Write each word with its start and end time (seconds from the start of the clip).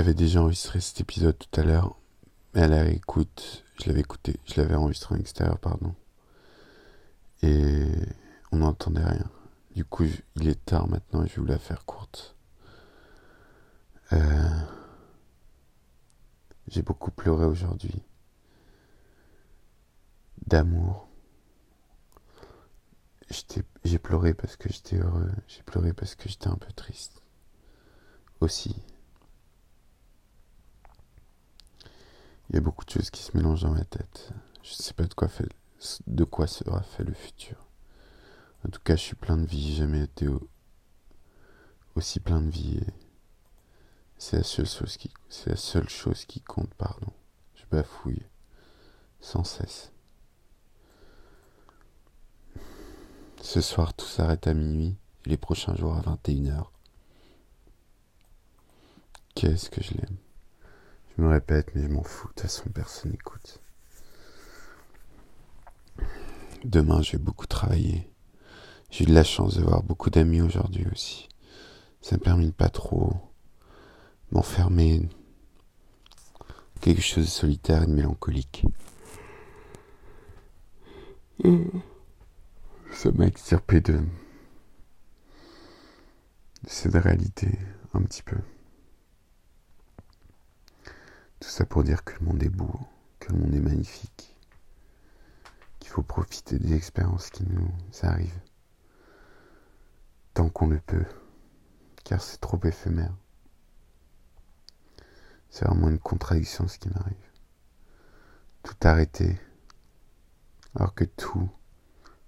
J'avais 0.00 0.14
déjà 0.14 0.40
enregistré 0.40 0.80
cet 0.80 1.02
épisode 1.02 1.36
tout 1.36 1.60
à 1.60 1.62
l'heure, 1.62 1.94
mais 2.54 2.62
à 2.62 2.68
la 2.68 2.88
écoute, 2.88 3.66
je 3.78 3.86
l'avais 3.86 4.00
écouté, 4.00 4.40
je 4.46 4.58
l'avais 4.58 4.74
enregistré 4.74 5.14
en 5.14 5.18
extérieur, 5.18 5.58
pardon. 5.58 5.94
Et 7.42 7.84
on 8.50 8.60
n'entendait 8.60 9.04
rien. 9.04 9.30
Du 9.74 9.84
coup, 9.84 10.04
il 10.36 10.48
est 10.48 10.64
tard 10.64 10.88
maintenant 10.88 11.22
et 11.22 11.28
je 11.28 11.34
vais 11.34 11.42
vous 11.42 11.48
la 11.48 11.58
faire 11.58 11.84
courte. 11.84 12.34
Euh, 14.14 14.60
j'ai 16.68 16.80
beaucoup 16.80 17.10
pleuré 17.10 17.44
aujourd'hui. 17.44 18.02
D'amour. 20.46 21.10
J'ai 23.84 23.98
pleuré 23.98 24.32
parce 24.32 24.56
que 24.56 24.72
j'étais 24.72 24.96
heureux. 24.96 25.30
J'ai 25.46 25.62
pleuré 25.62 25.92
parce 25.92 26.14
que 26.14 26.26
j'étais 26.26 26.48
un 26.48 26.56
peu 26.56 26.72
triste. 26.72 27.20
Aussi. 28.40 28.74
Il 32.50 32.56
y 32.56 32.58
a 32.58 32.60
beaucoup 32.60 32.84
de 32.84 32.90
choses 32.90 33.10
qui 33.10 33.22
se 33.22 33.36
mélangent 33.36 33.62
dans 33.62 33.70
ma 33.70 33.84
tête. 33.84 34.32
Je 34.64 34.70
ne 34.70 34.82
sais 34.82 34.92
pas 34.92 35.04
de 35.04 35.14
quoi, 35.14 35.28
fait, 35.28 35.48
de 36.08 36.24
quoi 36.24 36.48
sera 36.48 36.82
fait 36.82 37.04
le 37.04 37.14
futur. 37.14 37.68
En 38.66 38.70
tout 38.70 38.80
cas, 38.80 38.96
je 38.96 39.02
suis 39.02 39.14
plein 39.14 39.36
de 39.36 39.46
vie. 39.46 39.68
J'ai 39.68 39.84
jamais 39.84 40.02
été 40.02 40.26
aussi 41.94 42.18
plein 42.18 42.40
de 42.40 42.50
vie. 42.50 42.80
C'est 44.18 44.38
la 44.38 44.42
seule 44.42 45.88
chose 45.88 46.24
qui, 46.26 46.40
compte. 46.40 46.74
Pardon. 46.74 47.12
Je 47.54 47.62
bafouille 47.70 48.26
sans 49.20 49.44
cesse. 49.44 49.92
Ce 53.40 53.60
soir, 53.60 53.94
tout 53.94 54.06
s'arrête 54.06 54.48
à 54.48 54.54
minuit 54.54 54.96
et 55.24 55.30
les 55.30 55.36
prochains 55.36 55.76
jours 55.76 55.94
à 55.94 56.00
21h. 56.00 56.66
Qu'est-ce 59.36 59.70
que 59.70 59.82
je 59.82 59.94
l'aime. 59.94 60.16
Je 61.16 61.22
me 61.22 61.28
répète, 61.28 61.74
mais 61.74 61.82
je 61.82 61.88
m'en 61.88 62.02
fous. 62.02 62.28
De 62.28 62.32
toute 62.32 62.42
façon, 62.42 62.70
personne 62.70 63.12
n'écoute. 63.12 63.60
Demain, 66.64 67.02
je 67.02 67.12
vais 67.12 67.18
beaucoup 67.18 67.46
travailler. 67.46 68.10
J'ai 68.90 69.04
eu 69.04 69.06
de 69.06 69.14
la 69.14 69.24
chance 69.24 69.56
de 69.56 69.62
voir 69.62 69.82
beaucoup 69.82 70.10
d'amis 70.10 70.40
aujourd'hui 70.42 70.86
aussi. 70.92 71.28
Ça 72.00 72.16
me 72.16 72.20
permet 72.20 72.46
de 72.46 72.50
pas 72.50 72.68
trop 72.68 73.12
m'enfermer 74.32 75.08
quelque 76.80 77.02
chose 77.02 77.24
de 77.24 77.30
solitaire 77.30 77.82
et 77.82 77.86
de 77.86 77.92
mélancolique. 77.92 78.64
Ça 82.92 83.10
m'a 83.12 83.26
extirpé 83.26 83.80
de, 83.80 83.92
de 83.94 84.02
cette 86.66 86.94
réalité 86.94 87.58
un 87.94 88.02
petit 88.02 88.22
peu. 88.22 88.36
Tout 91.40 91.48
ça 91.48 91.64
pour 91.64 91.82
dire 91.84 92.04
que 92.04 92.12
le 92.20 92.26
monde 92.26 92.42
est 92.42 92.50
beau, 92.50 92.78
que 93.18 93.32
le 93.32 93.38
monde 93.38 93.54
est 93.54 93.60
magnifique, 93.60 94.36
qu'il 95.78 95.90
faut 95.90 96.02
profiter 96.02 96.58
des 96.58 96.74
expériences 96.74 97.30
qui 97.30 97.44
nous 97.44 97.72
arrivent, 98.02 98.42
tant 100.34 100.50
qu'on 100.50 100.68
le 100.68 100.78
peut, 100.78 101.06
car 102.04 102.20
c'est 102.20 102.42
trop 102.42 102.60
éphémère. 102.62 103.14
C'est 105.48 105.64
vraiment 105.64 105.88
une 105.88 105.98
contradiction 105.98 106.68
ce 106.68 106.78
qui 106.78 106.90
m'arrive. 106.90 107.16
Tout 108.62 108.76
arrêter, 108.82 109.40
alors 110.74 110.94
que 110.94 111.04
tout 111.04 111.50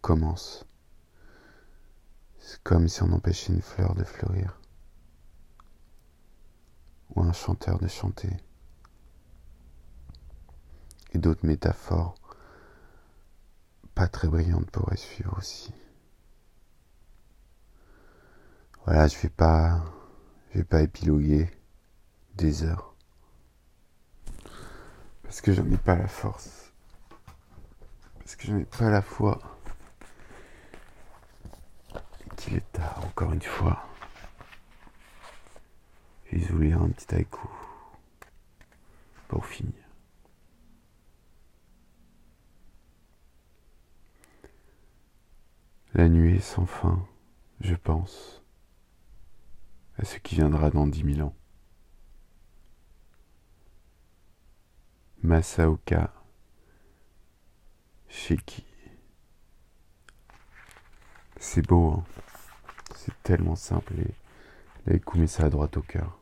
commence. 0.00 0.66
C'est 2.40 2.60
comme 2.64 2.88
si 2.88 3.04
on 3.04 3.12
empêchait 3.12 3.52
une 3.52 3.62
fleur 3.62 3.94
de 3.94 4.02
fleurir, 4.02 4.60
ou 7.14 7.22
un 7.22 7.32
chanteur 7.32 7.78
de 7.78 7.86
chanter 7.86 8.36
et 11.12 11.18
d'autres 11.18 11.46
métaphores 11.46 12.14
pas 13.94 14.08
très 14.08 14.28
brillantes 14.28 14.70
pourraient 14.70 14.96
suivre 14.96 15.36
aussi. 15.38 15.72
Voilà, 18.84 19.08
je 19.08 19.18
vais 19.18 19.30
pas, 19.30 19.82
je 20.52 20.58
vais 20.58 20.64
pas 20.64 20.82
épiloguer 20.82 21.50
des 22.34 22.62
heures 22.62 22.96
parce 25.26 25.40
que 25.40 25.52
j'en 25.52 25.68
ai 25.70 25.76
pas 25.76 25.96
la 25.96 26.06
force, 26.06 26.72
parce 28.18 28.36
que 28.36 28.46
j'en 28.46 28.58
ai 28.58 28.64
pas 28.64 28.88
la 28.90 29.02
foi. 29.02 29.40
Qu'il 32.36 32.56
est 32.56 32.72
tard, 32.72 33.02
encore 33.04 33.32
une 33.32 33.42
fois. 33.42 33.82
Je 36.30 36.38
vais 36.38 36.44
vous 36.46 36.60
lire 36.60 36.82
un 36.82 36.90
petit 36.90 37.14
haïku 37.14 37.48
pour 39.26 39.44
finir. 39.46 39.85
La 45.96 46.10
nuit 46.10 46.42
sans 46.42 46.66
fin, 46.66 47.02
je 47.62 47.74
pense 47.74 48.42
à 49.98 50.04
ce 50.04 50.18
qui 50.18 50.34
viendra 50.34 50.68
dans 50.68 50.86
dix 50.86 51.04
mille 51.04 51.22
ans. 51.22 51.34
Masaoka 55.22 56.12
Shiki. 58.10 58.66
C'est 61.38 61.66
beau, 61.66 61.92
hein 61.92 62.04
c'est 62.94 63.22
tellement 63.22 63.56
simple 63.56 63.94
et 63.98 64.14
l'haïku 64.84 65.16
met 65.18 65.26
ça 65.26 65.44
à 65.44 65.48
droite 65.48 65.78
au 65.78 65.82
cœur. 65.82 66.18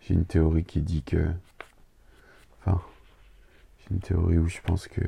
J'ai 0.00 0.14
une 0.14 0.24
théorie 0.24 0.64
qui 0.64 0.80
dit 0.80 1.02
que. 1.02 1.30
Enfin, 2.60 2.80
j'ai 3.76 3.90
une 3.90 4.00
théorie 4.00 4.38
où 4.38 4.48
je 4.48 4.62
pense 4.62 4.88
que 4.88 5.02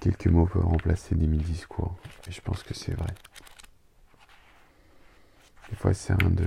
Quelques 0.00 0.28
mots 0.28 0.46
peuvent 0.46 0.64
remplacer 0.64 1.14
des 1.14 1.26
mille 1.26 1.42
discours. 1.42 1.96
Et 2.28 2.30
je 2.30 2.40
pense 2.40 2.62
que 2.62 2.72
c'est 2.72 2.94
vrai. 2.94 3.12
Des 5.70 5.76
fois, 5.76 5.92
c'est 5.92 6.14
rien 6.14 6.30
de 6.30 6.46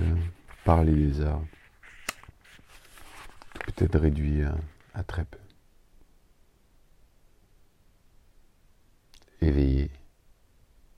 parler 0.64 0.94
des 0.94 1.20
arts. 1.20 1.44
Peut-être 3.66 3.98
réduit 3.98 4.42
à, 4.94 5.04
très 5.04 5.24
peu. 5.24 5.38
Éveillé 9.40 9.90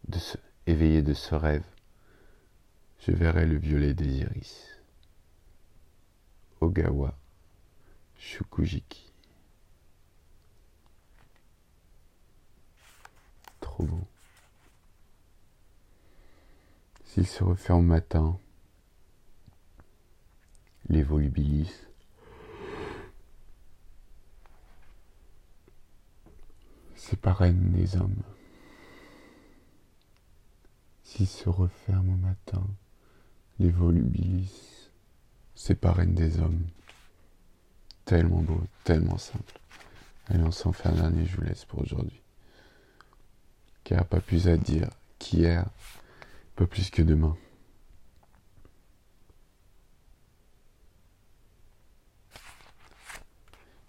de 0.08 0.18
ce, 0.18 0.36
éveillé 0.66 1.02
de 1.02 1.14
ce 1.14 1.34
rêve, 1.34 1.64
je 3.00 3.12
verrai 3.12 3.46
le 3.46 3.56
violet 3.56 3.94
des 3.94 4.18
iris. 4.18 4.70
Ogawa 6.60 7.18
Shukujiki. 8.18 9.13
S'il 17.14 17.28
se 17.28 17.44
referme 17.44 17.78
au 17.78 17.82
matin, 17.82 18.40
les 20.88 21.04
volubilis 21.04 21.70
c'est 26.96 27.20
parraine 27.20 27.70
des 27.70 27.94
hommes. 27.94 28.20
S'il 31.04 31.28
se 31.28 31.48
referme 31.48 32.14
au 32.14 32.16
matin, 32.16 32.66
les 33.60 33.70
volubilis 33.70 34.90
c'est 35.54 35.76
parraine 35.76 36.14
des 36.14 36.40
hommes. 36.40 36.66
Tellement 38.06 38.42
beau, 38.42 38.60
tellement 38.82 39.18
simple. 39.18 39.60
Allez, 40.26 40.42
on 40.42 40.50
s'en 40.50 40.72
fait 40.72 40.88
un 40.88 40.94
dernier, 40.96 41.26
je 41.26 41.36
vous 41.36 41.42
laisse 41.42 41.64
pour 41.64 41.80
aujourd'hui 41.82 42.20
car 43.84 44.04
pas 44.04 44.18
plus 44.18 44.48
à 44.48 44.56
dire 44.56 44.90
qu'hier, 45.20 45.66
pas 46.56 46.66
plus 46.66 46.90
que 46.90 47.02
demain. 47.02 47.36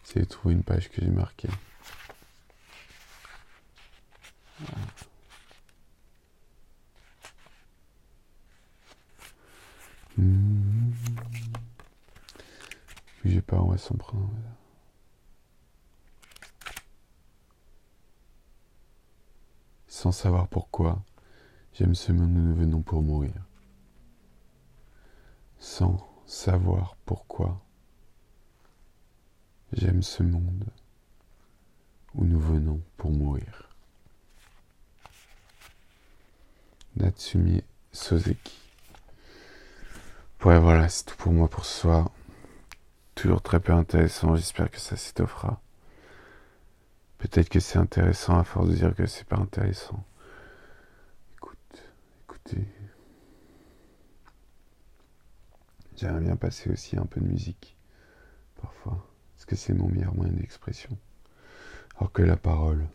C'est 0.04 0.26
trouver 0.28 0.56
une 0.56 0.64
page 0.64 0.90
que 0.90 1.02
j'ai 1.02 1.10
marquée. 1.10 1.50
J'ai 13.26 13.42
pas, 13.42 13.58
on 13.58 13.72
va 13.72 13.78
s'en 13.78 13.96
prendre. 13.96 14.30
sans 19.96 20.12
savoir 20.12 20.48
pourquoi, 20.50 21.02
j'aime 21.78 21.94
ce 21.94 22.12
monde, 22.14 22.32
nous 22.32 22.56
venons 22.56 22.82
pour 22.82 23.02
mourir. 23.02 23.34
Sans 25.60 25.98
savoir 26.26 26.96
pourquoi, 27.06 27.62
j'aime 29.74 30.02
ce 30.02 30.24
monde 30.24 30.66
où 32.14 32.24
nous 32.24 32.40
venons 32.40 32.82
pour 32.98 33.12
mourir. 33.12 33.70
Natsumi 36.96 37.62
Soseki. 37.92 38.58
Ouais, 40.46 40.60
voilà, 40.60 40.88
c'est 40.88 41.06
tout 41.06 41.18
pour 41.18 41.34
moi 41.34 41.50
pour 41.50 41.66
ce 41.66 41.82
soir. 41.82 42.12
Toujours 43.16 43.42
très 43.42 43.60
peu 43.60 43.74
intéressant, 43.74 44.36
j'espère 44.36 44.72
que 44.72 44.80
ça 44.80 44.96
s'étoffera. 44.96 45.60
Peut-être 47.18 47.50
que 47.50 47.60
c'est 47.60 47.80
intéressant 47.80 48.38
à 48.38 48.44
force 48.44 48.70
de 48.70 48.76
dire 48.76 48.96
que 48.96 49.08
c'est 49.08 49.26
pas 49.26 49.38
intéressant. 49.38 50.06
J'aimerais 55.96 56.22
bien 56.22 56.36
passer 56.36 56.70
aussi 56.70 56.98
un 56.98 57.06
peu 57.06 57.22
de 57.22 57.26
musique, 57.26 57.78
parfois, 58.62 59.08
parce 59.34 59.46
que 59.46 59.56
c'est 59.56 59.74
mon 59.74 59.88
meilleur 59.88 60.14
moyen 60.14 60.34
d'expression? 60.34 60.98
Alors 61.98 62.12
que 62.12 62.22
la 62.22 62.36
parole. 62.36 62.86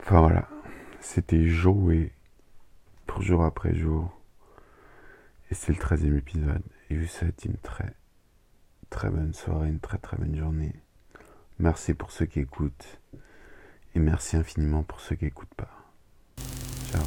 Enfin 0.00 0.20
voilà, 0.20 0.48
c'était 1.00 1.48
joué 1.48 2.12
pour 3.06 3.22
jour 3.22 3.42
après 3.44 3.74
jour. 3.74 4.20
Et 5.50 5.54
c'est 5.54 5.72
le 5.72 5.78
13 5.78 6.04
épisode. 6.04 6.62
Et 6.90 6.96
je 6.96 7.00
vous 7.00 7.06
souhaite 7.06 7.44
une 7.44 7.56
très, 7.56 7.94
très 8.90 9.08
bonne 9.08 9.32
soirée, 9.32 9.68
une 9.68 9.80
très 9.80 9.98
très 9.98 10.18
bonne 10.18 10.36
journée. 10.36 10.74
Merci 11.58 11.94
pour 11.94 12.10
ceux 12.10 12.26
qui 12.26 12.40
écoutent. 12.40 13.00
Et 13.94 13.98
merci 13.98 14.36
infiniment 14.36 14.82
pour 14.82 15.00
ceux 15.00 15.16
qui 15.16 15.24
n'écoutent 15.24 15.54
pas. 15.54 15.85
out. 16.96 17.06